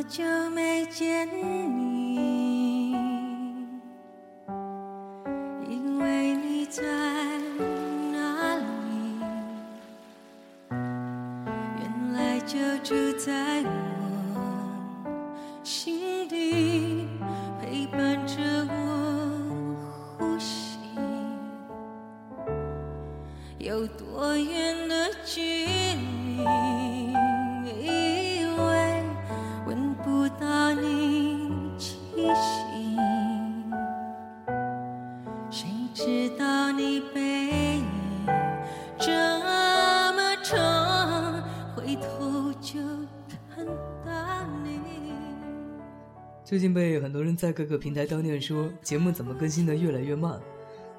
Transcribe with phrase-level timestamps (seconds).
[0.00, 1.59] 有多久
[46.50, 50.40] 最近被很多人在各个平台悼念，说节目怎么更新的越来越慢。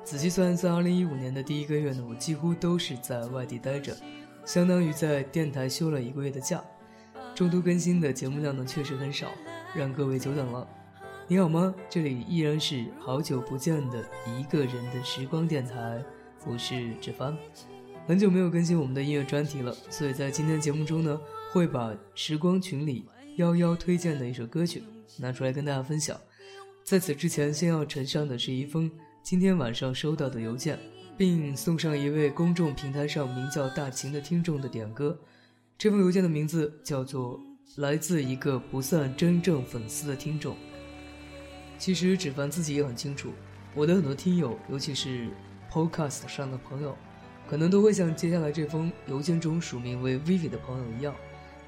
[0.01, 3.93] 仔细算一算，二零一五年的第一个月呢，我几乎都是在外地待着，
[4.45, 6.63] 相当于在电台休了一个月的假。
[7.35, 9.27] 中途更新的节目量呢确实很少，
[9.75, 10.65] 让各位久等了。
[11.27, 11.75] 你好吗？
[11.89, 16.01] 这里依然是好久不见的一个人的时光电台，
[16.45, 17.37] 我是志帆。
[18.07, 21.19] 很久没有更新我们的音乐专题了，所以在今天节目中呢，
[21.51, 23.03] 会把时光群里
[23.35, 24.81] 幺幺推荐的一首歌曲
[25.17, 26.19] 拿出来跟大家分享。
[26.83, 28.89] 在此之前，先要呈上的是一封
[29.21, 30.79] 今天晚上收到的邮件，
[31.17, 35.17] 并送上一位公众平台上名叫大秦的听众的点歌。
[35.77, 37.39] 这封邮件的名字叫做
[37.77, 40.55] “来自一个不算真正粉丝的听众”。
[41.77, 43.31] 其实芷凡自己也很清楚，
[43.73, 45.29] 我的很多听友，尤其是
[45.71, 46.95] Podcast 上的朋友，
[47.47, 51.15] 可能都会像接下来这封邮件中署名为 Vivi 的朋友一样，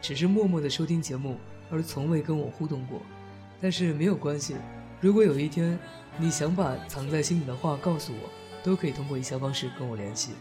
[0.02, 1.38] 只是默默的收听节目，
[1.72, 3.02] 而从未跟我互动过。
[3.64, 4.58] 但是没有关系，
[5.00, 5.80] 如果有一天
[6.18, 8.30] 你想把藏在心里的话告诉我，
[8.62, 10.34] 都可以通过以下方式跟我联系。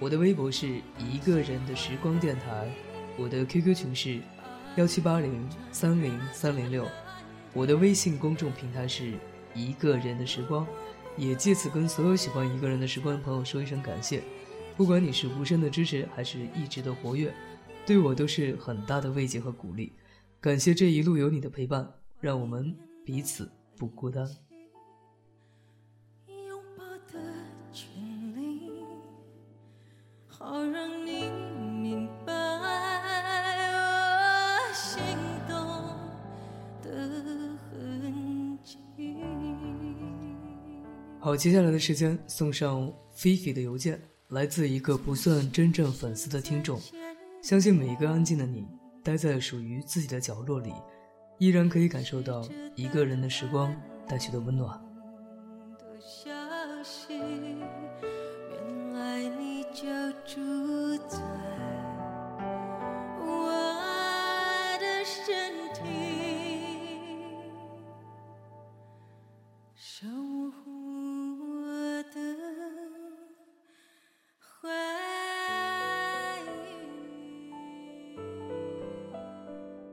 [0.00, 2.68] 我的微博是一个人的时光电台，
[3.16, 4.18] 我的 QQ 群是
[4.74, 6.84] 幺七八零三零三零六，
[7.52, 9.12] 我的微信公众平台是
[9.54, 10.66] 一个人的时光，
[11.16, 14.24] 也借此跟所有喜欢一个人的时光的朋友说一声感谢。
[14.76, 17.32] 不管你是无声的支持，还是一直的活跃，
[17.86, 19.92] 对我都是很大的慰藉和鼓励。
[20.40, 21.88] 感谢这一路有你的陪伴，
[22.26, 24.28] 让我们彼此不孤单。
[26.26, 26.82] 拥抱
[27.12, 27.22] 的
[27.72, 27.88] 权
[28.34, 28.72] 利，
[30.26, 31.30] 好让你
[31.80, 32.32] 明白
[33.70, 35.00] 我心
[35.46, 35.56] 动
[36.82, 36.90] 的
[37.70, 38.78] 痕迹。
[41.20, 46.80] 好，接下来的时间送上菲菲的邮件，来自一个不算真正粉丝的听众。
[47.40, 48.66] 相信每一个安静的你，
[49.04, 50.72] 待在属于自己的角落里，
[51.38, 52.42] 依然可以感受到
[52.74, 53.74] 一个人的时光
[54.08, 54.80] 带去的温暖。
[55.78, 56.30] 的消
[56.82, 59.84] 息，原来你就
[60.24, 61.18] 住在
[63.20, 63.52] 我
[64.80, 65.82] 的身体，
[69.74, 70.70] 守护
[71.38, 72.18] 我的
[74.40, 74.70] 回
[78.14, 78.20] 忆。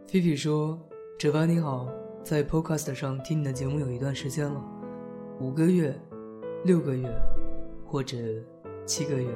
[0.08, 0.80] 菲菲说
[1.24, 1.88] ：“芷凡你好，
[2.22, 4.62] 在 Podcast 上听你的节目有一段时间了，
[5.40, 5.98] 五个月、
[6.66, 7.10] 六个月，
[7.86, 8.18] 或者
[8.86, 9.30] 七个月，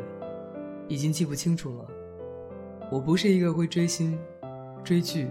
[0.89, 1.87] 已经记不清楚了。
[2.91, 4.19] 我不是一个会追星、
[4.83, 5.29] 追剧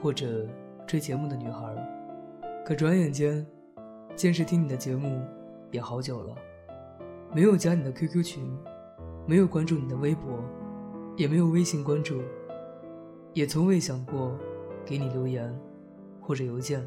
[0.00, 0.48] 或者
[0.86, 1.76] 追节目的女孩，
[2.64, 3.46] 可转眼间，
[4.16, 5.20] 坚持听你的节目
[5.70, 6.34] 也好久了，
[7.34, 8.42] 没有加你的 QQ 群，
[9.26, 10.42] 没有关注你的微博，
[11.18, 12.22] 也没有微信关注，
[13.34, 14.34] 也从未想过。”
[14.84, 15.56] 给你留言，
[16.22, 16.82] 或者邮件，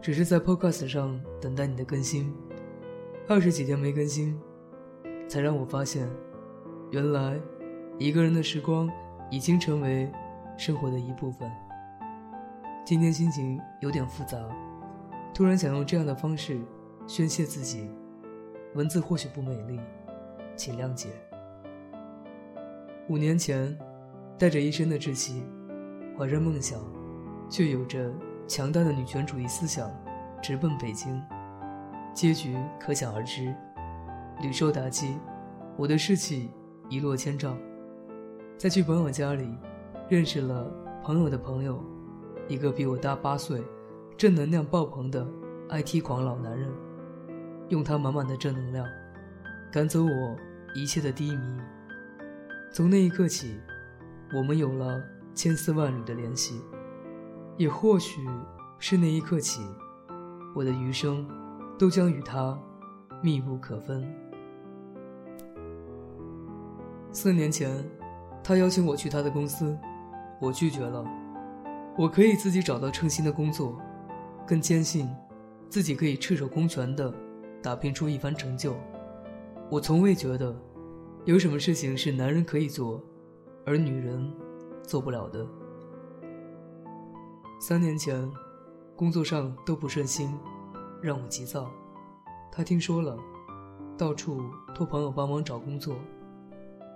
[0.00, 2.32] 只是在 Podcast 上等待你的更新。
[3.26, 4.38] 二十几天没更新，
[5.26, 6.08] 才让我发现，
[6.92, 7.40] 原来
[7.98, 8.88] 一个人的时光
[9.30, 10.08] 已经成为
[10.56, 11.50] 生活的一部分。
[12.84, 14.38] 今天心情有点复杂，
[15.34, 16.60] 突然想用这样的方式
[17.08, 17.90] 宣泄自己。
[18.74, 19.80] 文字或许不美丽，
[20.54, 21.08] 请谅解。
[23.08, 23.76] 五年前，
[24.38, 25.42] 带着一身的稚气。
[26.18, 26.78] 怀着梦想，
[27.50, 28.12] 却有着
[28.46, 29.90] 强大的女权主义思想，
[30.40, 31.20] 直奔北京，
[32.14, 33.52] 结局可想而知，
[34.40, 35.18] 屡受打击，
[35.76, 36.50] 我的士气
[36.88, 37.58] 一落千丈。
[38.56, 39.58] 在去朋友家里，
[40.08, 40.72] 认识了
[41.02, 41.82] 朋友的朋友，
[42.46, 43.60] 一个比我大八岁、
[44.16, 45.26] 正能量爆棚的
[45.68, 46.70] IT 狂老男人，
[47.68, 48.86] 用他满满的正能量
[49.72, 50.36] 赶走我
[50.74, 51.60] 一切的低迷。
[52.72, 53.58] 从那一刻起，
[54.32, 55.02] 我们有了
[55.34, 56.62] 千丝万缕的联系，
[57.56, 58.26] 也或许
[58.78, 59.62] 是那一刻起，
[60.54, 61.26] 我的余生
[61.78, 62.58] 都将与他
[63.22, 64.06] 密不可分。
[67.12, 67.84] 四年前。
[68.48, 69.76] 他邀请我去他的公司，
[70.40, 71.04] 我拒绝了。
[71.98, 73.76] 我可以自己找到称心的工作，
[74.46, 75.12] 更坚信
[75.68, 77.12] 自己可以赤手空拳的
[77.60, 78.76] 打拼出一番成就。
[79.68, 80.56] 我从未觉得
[81.24, 83.02] 有什么事情是男人可以做，
[83.64, 84.32] 而女人
[84.84, 85.44] 做不了的。
[87.58, 88.30] 三年前，
[88.94, 90.32] 工作上都不顺心，
[91.02, 91.70] 让我急躁。
[92.52, 93.16] 他听说了，
[93.96, 94.42] 到处
[94.74, 95.96] 托朋友帮忙找工作。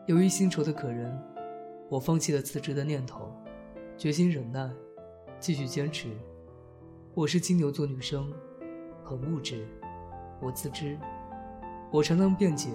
[0.07, 1.17] 由于薪酬的可人。
[1.91, 3.35] 我放弃了辞职的念头，
[3.99, 4.71] 决心忍耐，
[5.41, 6.09] 继续坚持。
[7.15, 8.33] 我是金牛座女生，
[9.03, 9.67] 很物质，
[10.41, 10.97] 我自知。
[11.91, 12.71] 我常常辩解，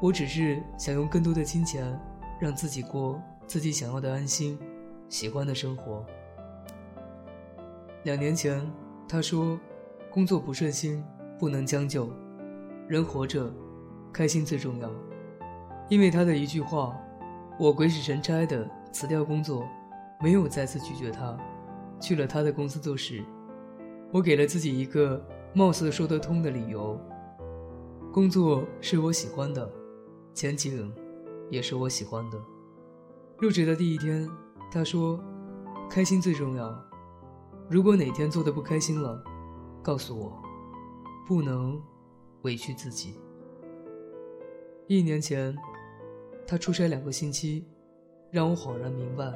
[0.00, 2.00] 我只是想用更多的金钱，
[2.40, 4.56] 让自己过自己想要的安心、
[5.08, 6.06] 喜欢的生活。
[8.04, 8.60] 两年前，
[9.08, 9.58] 他说，
[10.10, 11.04] 工作不顺心
[11.38, 12.10] 不能将就，
[12.88, 13.52] 人活着，
[14.12, 14.90] 开心最重要。
[15.88, 16.96] 因为他的一句话。
[17.58, 19.68] 我鬼使神差的辞掉工作，
[20.22, 21.38] 没有再次拒绝他，
[22.00, 23.22] 去了他的公司做事。
[24.10, 25.22] 我给了自己一个
[25.52, 26.98] 貌似说得通的理由：
[28.14, 29.70] 工作是我喜欢的，
[30.32, 30.90] 前景
[31.50, 32.38] 也是我喜欢的。
[33.36, 34.26] 入职的第一天，
[34.72, 35.22] 他说
[35.90, 36.89] ：“开心最重要。
[37.68, 39.22] 如果哪天做的不开心了，
[39.82, 40.42] 告诉我，
[41.26, 41.80] 不能
[42.42, 43.14] 委屈自己。”
[44.88, 45.56] 一年前。
[46.46, 47.64] 他出差两个星期，
[48.28, 49.32] 让我恍然明白，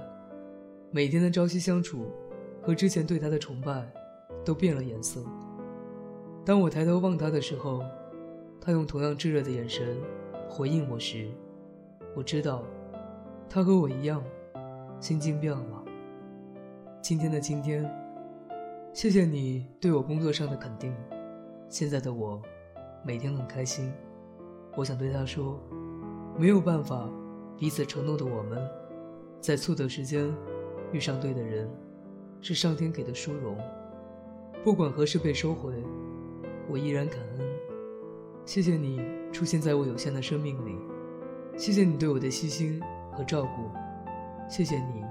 [0.90, 2.10] 每天的朝夕相处，
[2.60, 3.88] 和之前对他的崇拜，
[4.44, 5.24] 都变了颜色。
[6.44, 7.84] 当我抬头望他的时候，
[8.60, 9.96] 他用同样炙热的眼神
[10.48, 11.30] 回应我时，
[12.16, 12.64] 我知道，
[13.48, 14.20] 他和我一样，
[14.98, 15.84] 心境变了。
[17.00, 17.88] 今天的今天，
[18.94, 20.94] 谢谢你对我工作上的肯定，
[21.68, 22.40] 现在的我，
[23.04, 23.92] 每天很开心。
[24.76, 25.60] 我想对他说。
[26.36, 27.08] 没有办法
[27.56, 28.58] 彼此承诺的我们，
[29.40, 30.32] 在错的时间
[30.92, 31.68] 遇上对的人，
[32.40, 33.56] 是上天给的殊荣。
[34.64, 35.74] 不管何时被收回，
[36.68, 37.48] 我依然感恩。
[38.44, 39.00] 谢谢你
[39.32, 40.76] 出现在我有限的生命里，
[41.56, 42.80] 谢谢你对我的细心
[43.12, 43.70] 和照顾，
[44.48, 45.04] 谢谢你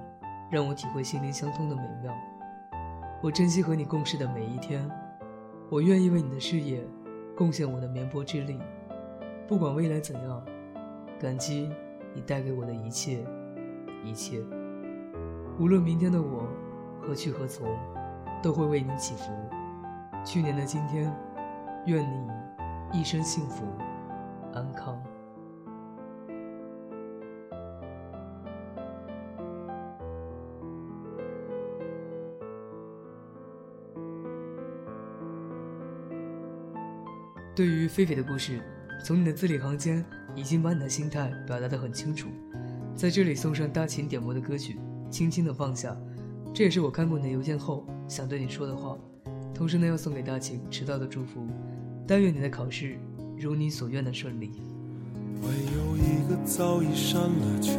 [0.50, 2.14] 让我体会心灵相通的美妙。
[3.24, 4.86] 我珍惜和你共事的每一天，
[5.70, 6.86] 我愿意为你的事业
[7.38, 8.60] 贡献我的绵薄之力，
[9.48, 10.44] 不管未来怎样。
[11.22, 11.72] 感激
[12.14, 13.26] 你带给我的一切，
[14.04, 14.42] 一切。
[15.58, 16.46] 无论明天的我
[17.02, 17.66] 何去何从，
[18.42, 19.32] 都会为你祈福。
[20.26, 21.10] 去年的今天，
[21.86, 22.30] 愿你
[22.92, 23.64] 一生幸福
[24.54, 25.02] 安康。
[37.56, 38.60] 对于菲菲的故事，
[39.04, 40.04] 从你的字里行间。
[40.36, 42.28] 已经把你的心态表达得很清楚，
[42.96, 44.80] 在这里送上大秦点播的歌曲
[45.12, 45.92] 《轻轻的放下》，
[46.52, 48.98] 这也是我看过你的邮件后想对你说的话。
[49.54, 51.46] 同时呢，要送给大秦迟到的祝福，
[52.08, 52.98] 但愿你的考试
[53.38, 54.54] 如你所愿的顺利。
[55.40, 57.74] 会有一个早已删了却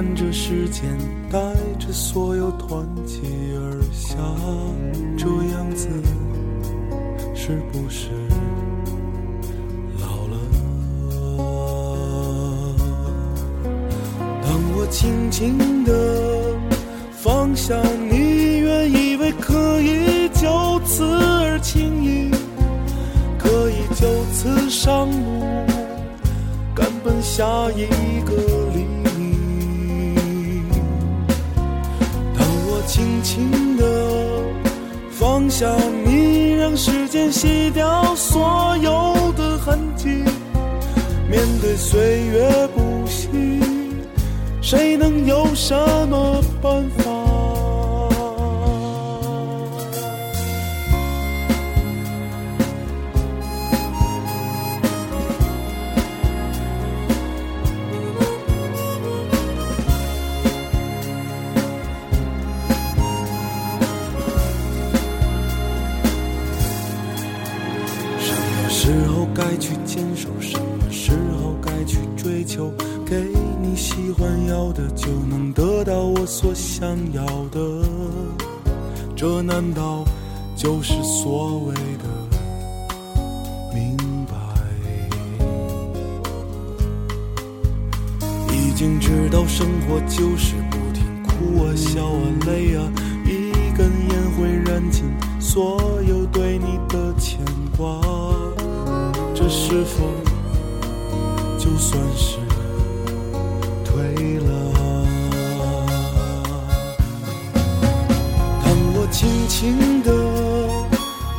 [0.00, 0.84] 看着时间
[1.28, 1.38] 带
[1.76, 3.18] 着所有团结
[3.56, 4.14] 而下，
[5.16, 5.88] 这样子
[7.34, 8.06] 是不是
[10.00, 10.38] 老了？
[14.40, 15.92] 当我轻轻地
[17.10, 17.74] 放下
[18.08, 19.32] 你原以为。
[19.40, 22.30] 可以就此而轻易，
[23.36, 25.42] 可以就此上路，
[26.72, 27.88] 赶奔下一
[28.24, 28.32] 个
[28.72, 28.84] 黎
[32.88, 33.84] 轻轻的
[35.10, 35.66] 放下
[36.06, 40.08] 你，让时间洗掉所有的痕迹，
[41.30, 43.28] 面对岁月不息，
[44.62, 45.76] 谁能有什
[46.08, 47.17] 么办法？
[79.60, 80.04] 难道
[80.54, 82.04] 就是所谓的
[83.74, 84.36] 明白？
[88.54, 92.88] 已经知道生活就是不停哭啊、笑啊、累啊，
[93.26, 97.40] 一根烟会燃尽所有对你的牵
[97.76, 98.00] 挂。
[99.34, 100.04] 这是否
[101.58, 102.38] 就算是
[103.84, 104.57] 退了？
[109.58, 110.12] 轻轻地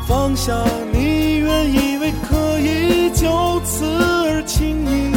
[0.06, 0.54] 放下
[0.92, 5.10] 你，原以为可以就此而轻易，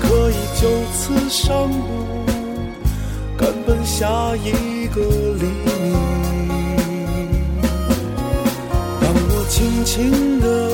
[0.00, 2.24] 可以就此上路，
[3.36, 5.00] 赶奔下一个
[5.40, 5.92] 黎明。
[9.00, 10.70] 当我轻轻地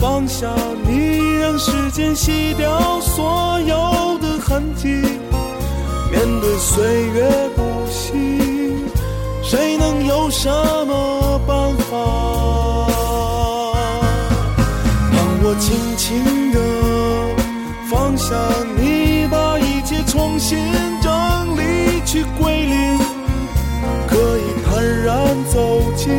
[0.00, 0.48] 放下
[0.86, 4.88] 你，让时间洗掉所有的痕迹。
[6.10, 8.55] 面对岁月不息，
[9.48, 10.50] 谁能有什
[10.86, 11.96] 么办法？
[15.12, 16.58] 当我轻轻地
[17.88, 18.34] 放下
[18.76, 20.58] 你，把一切重新
[21.00, 21.12] 整
[21.56, 22.98] 理去归零，
[24.08, 25.14] 可以坦然
[25.52, 26.10] 走进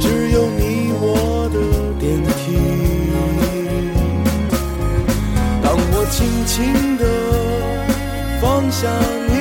[0.00, 1.56] 只有你我的
[2.00, 2.42] 电梯。
[5.62, 7.04] 当我轻轻地
[8.40, 8.88] 放下
[9.28, 9.32] 你，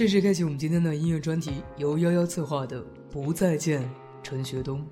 [0.00, 2.80] 正式开启我们今天的音乐专题，由幺幺策划的
[3.10, 3.82] 《不再见》，
[4.22, 4.80] 陈学冬。《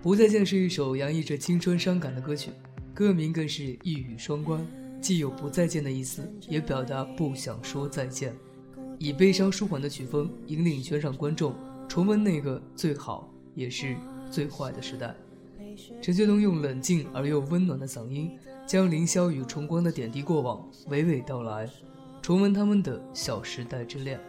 [0.00, 2.52] 不再见》是一首洋溢着青春伤感的歌曲，
[2.94, 4.64] 歌名更是一语双关，
[5.00, 8.32] 既有不再见的意思，也表达不想说再见。
[9.00, 11.52] 以悲伤舒缓的曲风，引领全场观众
[11.88, 13.96] 重温那个最好也是
[14.30, 15.12] 最坏的时代。
[16.00, 18.30] 陈学冬用冷静而又温暖的嗓音，
[18.64, 21.68] 将凌霄与崇光的点滴过往娓娓道来。
[22.30, 24.20] 重温他们的小时代之恋，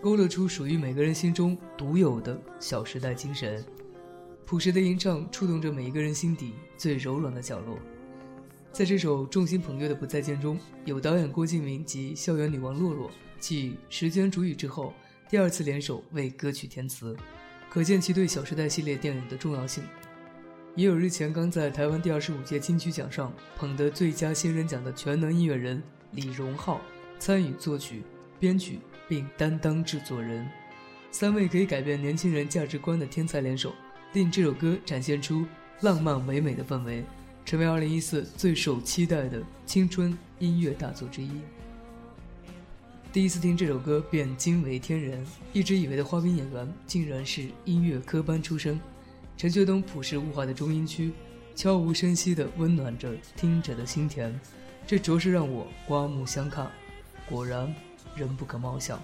[0.00, 3.62] 勾勒出属于每个人心中独有的小时代精神。
[4.46, 7.78] 朴实的吟唱触动着每一个人心底最柔软的角落。
[8.72, 14.94] 在这首众星捧月的《不再见》中，有导演郭敬明及校园女王洛洛继《时间煮雨》之后
[15.28, 17.14] 第二次联手为歌曲填词，
[17.68, 19.84] 可见其对《小时代》系列电影的重要性。
[20.74, 25.82] 也有日前刚在台湾第二十五届金曲奖上捧得最佳新人奖的全能音乐人
[26.12, 26.80] 李荣浩。
[27.18, 28.02] 参与作曲、
[28.38, 28.78] 编曲
[29.08, 30.48] 并担当制作人，
[31.10, 33.72] 三位可以改变年轻人价值观的天才联手，
[34.12, 35.46] 令这首歌展现出
[35.80, 37.04] 浪漫唯美的氛围，
[37.44, 41.30] 成为2014最受期待的青春音乐大作之一。
[43.12, 48.80] 第一次听这首歌便惊为天人，一直以为的花瓶演员竟然是音乐科班出身。
[49.36, 51.12] 陈学冬朴实无华的中音区，
[51.54, 54.38] 悄无声息地温暖着听者的心田，
[54.84, 56.70] 这着实让我刮目相看。
[57.28, 57.74] 果然，
[58.14, 59.00] 人不可貌相。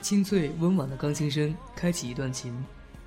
[0.00, 2.64] 清脆温婉的钢琴声开启一段情，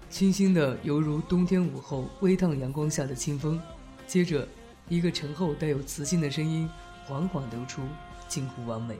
[0.09, 3.59] 清新的犹如冬天午后微烫阳光下的清风。
[4.07, 4.47] 接着，
[4.87, 6.69] 一个沉厚带有磁性的声音
[7.05, 7.81] 缓缓流出，
[8.27, 8.95] 近乎完美。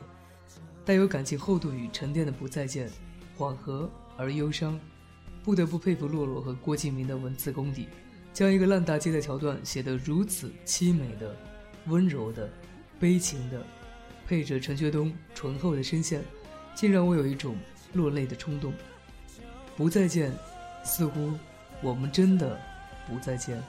[0.84, 2.90] 带有感情厚度与沉淀的《不再见》，
[3.38, 4.80] 缓和而忧伤。
[5.44, 7.88] 不得不佩服洛洛和郭敬明的文字功底，
[8.34, 11.36] 将一个烂大街的桥段写得如此凄美的、
[11.86, 12.50] 温柔的、
[13.00, 13.64] 悲情的。
[14.28, 16.24] 配着陈学冬醇厚的声线，
[16.74, 17.58] 竟让我有一种
[17.94, 18.74] 落泪的冲动。
[19.78, 20.34] 不再见，
[20.84, 21.34] 似乎
[21.82, 22.60] 我们真的
[23.08, 23.62] 不再见，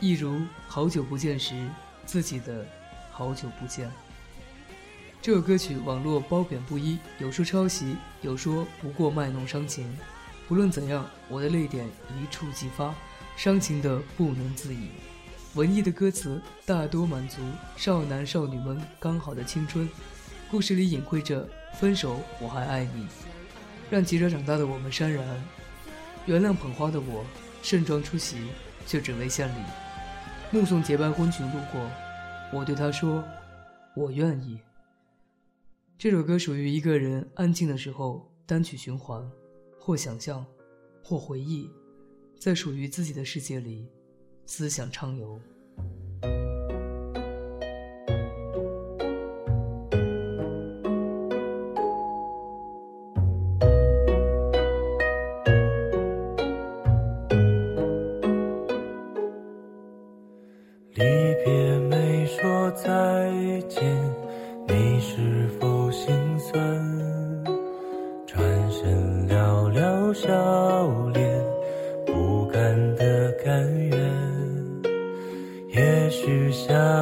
[0.00, 1.68] 一如好久不见时
[2.06, 2.64] 自己的
[3.10, 3.90] 好久不见。
[5.20, 9.96] 这首歌曲网络褒贬不一，有说抄袭，有说不过卖弄伤情。
[10.46, 12.94] 不论怎样，我的泪点一触即发，
[13.36, 14.88] 伤情的不能自已。
[15.54, 17.40] 文艺的歌词大多满足
[17.76, 19.88] 少男少女们刚好的青春，
[20.50, 23.06] 故事里隐晦着分手我还爱你，
[23.88, 25.24] 让急着长大的我们潸然，
[26.26, 27.24] 原谅捧花的我
[27.62, 28.36] 盛装出席，
[28.84, 29.62] 却只为献礼，
[30.50, 31.88] 目送结伴婚裙路过，
[32.52, 33.22] 我对他说，
[33.94, 34.58] 我愿意。
[35.96, 39.24] 这首歌属于一个人安静的时候单曲循环，
[39.78, 40.44] 或想象，
[41.04, 41.70] 或回忆，
[42.40, 43.86] 在属于自己的世界里，
[44.46, 45.40] 思想畅游。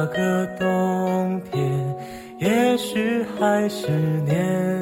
[0.03, 1.95] 那个冬天，
[2.37, 3.87] 也许还是
[4.25, 4.72] 年。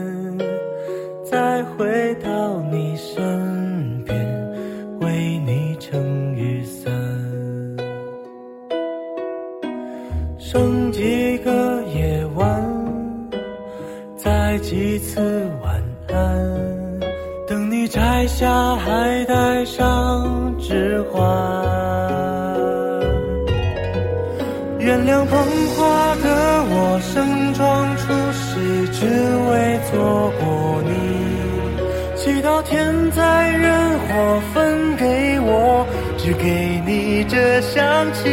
[32.64, 35.86] 天灾人祸分给我，
[36.18, 38.30] 只给你这香气。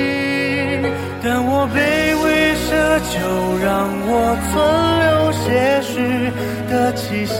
[1.22, 1.76] 但我卑
[2.22, 2.68] 微奢
[3.10, 3.18] 求，
[3.64, 3.66] 让
[4.06, 4.54] 我存
[5.02, 5.46] 留些
[5.82, 5.92] 许
[6.70, 7.34] 的气息，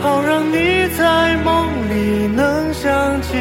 [0.00, 3.36] 好让你在梦里能想起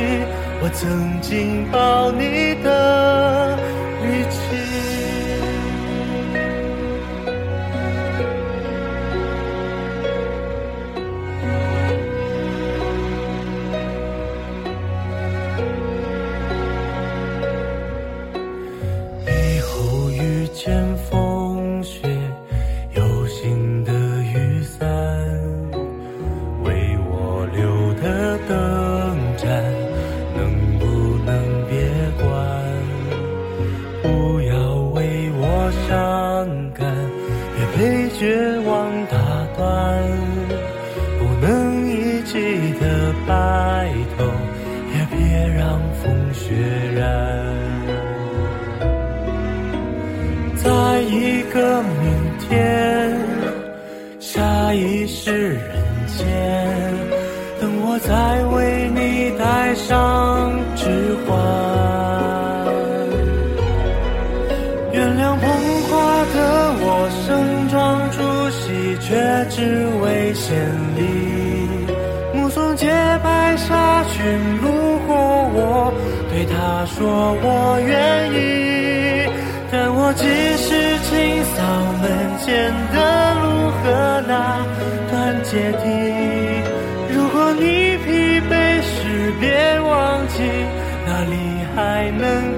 [0.61, 3.57] 我曾经抱你的
[54.45, 55.59] 下一世人
[56.05, 56.23] 间，
[57.59, 58.13] 等我再
[58.53, 60.85] 为你戴上指
[61.25, 61.33] 环。
[64.93, 65.43] 原谅捧
[65.89, 65.89] 花
[66.35, 66.37] 的
[66.77, 66.85] 我
[67.25, 67.27] 盛
[67.69, 67.75] 装
[68.11, 68.61] 出席，
[69.01, 69.09] 却
[69.49, 69.57] 只
[70.03, 70.45] 为献
[70.95, 71.01] 礼。
[72.35, 72.85] 目送洁
[73.23, 74.21] 白纱裙
[74.61, 74.69] 路
[75.07, 75.15] 过
[75.55, 75.91] 我，
[76.29, 77.01] 对他说
[77.41, 79.27] 我愿意，
[79.71, 80.23] 但我即
[80.57, 80.85] 使。
[81.05, 81.13] 清
[81.55, 81.61] 扫
[82.01, 82.03] 门
[82.39, 82.97] 前的
[83.85, 84.65] 的那
[85.11, 85.83] 段阶梯。
[87.13, 90.41] 如果你疲惫时，别忘记
[91.05, 91.33] 那里
[91.75, 92.54] 还能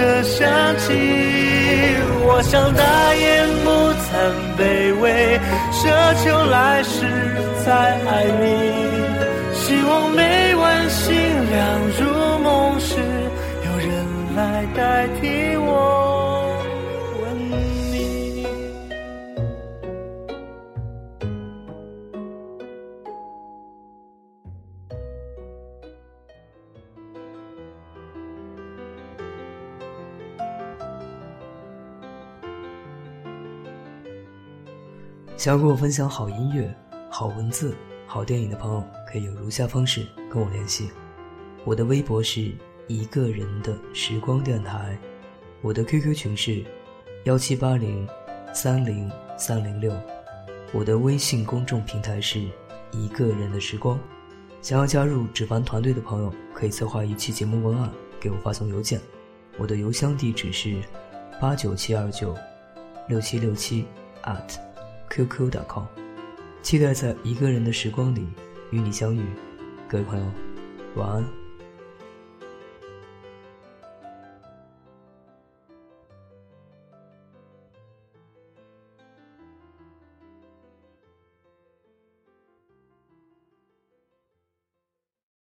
[0.00, 0.88] 的香气。
[2.22, 2.82] 我想大
[3.14, 3.68] 言不
[4.00, 4.08] 惭
[4.56, 4.60] 卑
[5.00, 5.38] 微，
[5.70, 5.80] 奢
[6.24, 6.96] 求来世
[7.64, 7.70] 再
[8.08, 8.42] 爱你。
[9.52, 11.06] 希望每晚星
[11.50, 11.60] 亮
[11.98, 12.00] 如
[12.42, 12.96] 梦时，
[13.66, 13.90] 有人
[14.34, 15.49] 来代替
[35.40, 36.70] 想要跟我分享好音乐、
[37.08, 37.74] 好文字、
[38.06, 40.90] 好电影的朋友，可以有如下方式跟我联系：
[41.64, 42.52] 我的微博是
[42.88, 44.98] 一个人的时光电台，
[45.62, 46.62] 我的 QQ 群是
[47.24, 48.06] 幺七八零
[48.52, 49.90] 三零三零六，
[50.74, 52.38] 我的微信公众平台是
[52.92, 53.98] 一个人的时光。
[54.60, 59.00] 想要加入纸凡团队的朋友，可以策划一期节目文案给我发送邮件，
[59.56, 60.82] 我的邮箱地址是
[61.40, 62.36] 八九七二九
[63.08, 63.86] 六七六七
[64.24, 64.69] at。
[65.10, 65.84] qq.com，
[66.62, 68.26] 期待在一个人的时光里
[68.70, 69.24] 与你相遇，
[69.88, 70.24] 各位朋友，
[70.94, 71.39] 晚安。